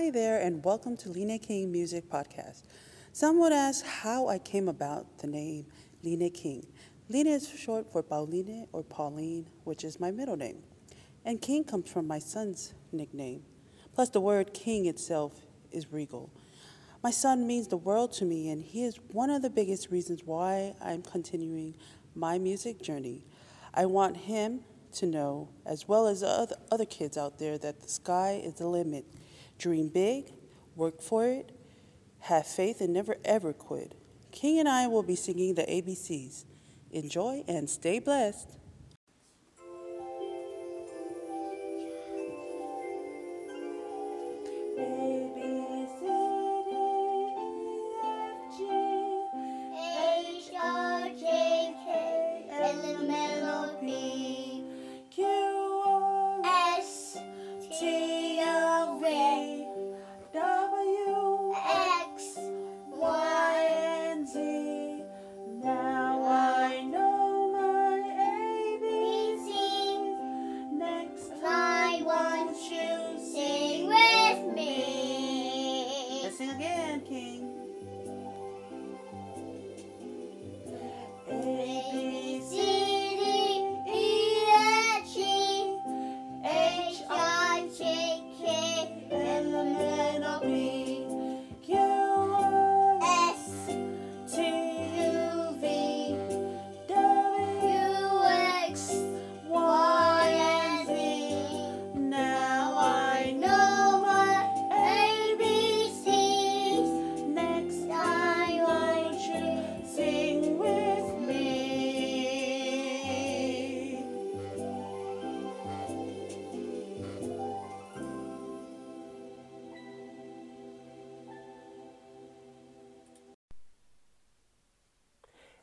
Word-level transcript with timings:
Hi 0.00 0.08
there, 0.08 0.40
and 0.40 0.64
welcome 0.64 0.96
to 0.96 1.10
Lena 1.10 1.38
King 1.38 1.70
Music 1.70 2.08
Podcast. 2.08 2.62
Some 3.12 3.38
would 3.38 3.52
ask 3.52 3.84
how 3.84 4.28
I 4.28 4.38
came 4.38 4.66
about 4.66 5.18
the 5.18 5.26
name 5.26 5.66
Lena 6.02 6.30
King. 6.30 6.66
Lena 7.10 7.32
is 7.32 7.46
short 7.46 7.92
for 7.92 8.02
Pauline 8.02 8.66
or 8.72 8.82
Pauline, 8.82 9.46
which 9.64 9.84
is 9.84 10.00
my 10.00 10.10
middle 10.10 10.38
name. 10.38 10.62
And 11.22 11.42
King 11.42 11.64
comes 11.64 11.90
from 11.90 12.06
my 12.06 12.18
son's 12.18 12.72
nickname. 12.90 13.42
Plus, 13.94 14.08
the 14.08 14.22
word 14.22 14.54
king 14.54 14.86
itself 14.86 15.34
is 15.70 15.92
regal. 15.92 16.30
My 17.02 17.10
son 17.10 17.46
means 17.46 17.68
the 17.68 17.76
world 17.76 18.10
to 18.14 18.24
me, 18.24 18.48
and 18.48 18.62
he 18.62 18.84
is 18.84 18.98
one 19.12 19.28
of 19.28 19.42
the 19.42 19.50
biggest 19.50 19.90
reasons 19.90 20.22
why 20.24 20.72
I'm 20.82 21.02
continuing 21.02 21.74
my 22.14 22.38
music 22.38 22.80
journey. 22.80 23.26
I 23.74 23.84
want 23.84 24.16
him 24.16 24.60
to 24.94 25.04
know, 25.04 25.50
as 25.66 25.86
well 25.86 26.08
as 26.08 26.22
other 26.22 26.86
kids 26.86 27.18
out 27.18 27.38
there, 27.38 27.58
that 27.58 27.82
the 27.82 27.88
sky 27.88 28.40
is 28.42 28.54
the 28.54 28.66
limit. 28.66 29.04
Dream 29.60 29.88
big, 29.88 30.32
work 30.74 31.02
for 31.02 31.26
it, 31.26 31.52
have 32.20 32.46
faith, 32.46 32.80
and 32.80 32.94
never 32.94 33.18
ever 33.26 33.52
quit. 33.52 33.94
King 34.32 34.58
and 34.58 34.66
I 34.66 34.86
will 34.86 35.02
be 35.02 35.14
singing 35.14 35.54
the 35.54 35.64
ABCs. 35.64 36.46
Enjoy 36.92 37.44
and 37.46 37.68
stay 37.68 37.98
blessed. 37.98 38.56
H 44.78 45.59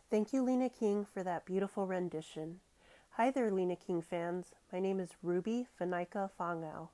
Thank 0.09 0.31
you, 0.31 0.41
Lena 0.41 0.69
King, 0.69 1.05
for 1.13 1.21
that 1.23 1.45
beautiful 1.45 1.85
rendition. 1.85 2.61
Hi 3.17 3.29
there, 3.29 3.51
Lena 3.51 3.75
King 3.75 4.01
fans. 4.01 4.53
My 4.71 4.79
name 4.79 5.01
is 5.01 5.09
Ruby 5.21 5.67
Fanika 5.77 6.29
Fangao, 6.39 6.87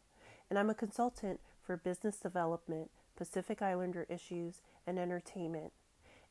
and 0.50 0.58
I'm 0.58 0.72
a 0.72 0.74
consultant 0.74 1.40
for 1.62 1.78
business 1.78 2.18
development, 2.18 2.90
Pacific 3.16 3.62
Islander 3.62 4.08
issues, 4.10 4.64
and 4.88 4.98
entertainment. 4.98 5.74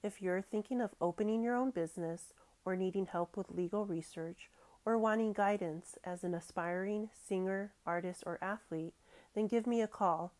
If 0.03 0.20
you're 0.20 0.43
thinking 0.43 0.81
of 0.81 0.97
opening 1.00 1.41
your 1.41 1.54
own 1.54 1.70
business, 1.70 2.34
or 2.65 2.75
needing 2.75 3.06
help 3.06 3.37
with 3.37 3.53
legal 3.53 3.87
research, 3.87 4.50
or 4.84 4.99
wanting 4.99 5.34
guidance 5.34 5.97
as 6.03 6.25
an 6.25 6.34
aspiring 6.34 7.10
singer, 7.28 7.75
artist, 7.87 8.25
or 8.26 8.41
athlete, 8.43 8.94
then 9.37 9.47
give 9.47 9.69
me 9.69 9.82
a 9.82 9.87
call. 9.87 10.32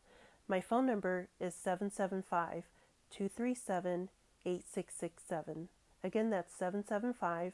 My 0.49 0.61
phone 0.61 0.87
number 0.87 1.29
is 1.39 1.55
775 1.55 2.65
237 3.13 4.09
8667. 4.45 5.69
Again, 6.05 6.31
that's 6.31 6.55
775 6.55 7.53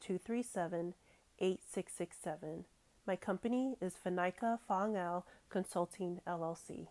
237 0.00 0.94
8667. 1.38 2.64
My 3.06 3.16
company 3.16 3.76
is 3.80 3.94
Fanika 4.04 4.58
Fong 4.66 4.96
Al 4.96 5.26
Consulting 5.48 6.20
LLC. 6.26 6.88